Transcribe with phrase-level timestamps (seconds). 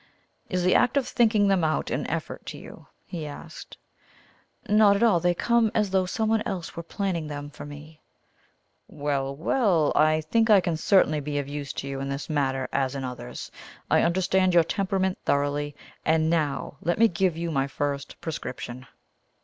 [0.49, 3.77] "Is the act of thinking them out an effort to you?" he asked.
[4.67, 5.19] "Not at all.
[5.19, 8.01] They come as though someone else were planning them for me."
[8.87, 9.91] "Well, well!
[9.95, 13.03] I think I can certainly be of use to you in this matter as in
[13.03, 13.51] others.
[13.91, 15.75] I understand your temperament thoroughly.
[16.03, 18.87] And now let me give you my first prescription."